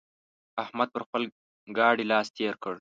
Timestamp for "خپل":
1.07-1.23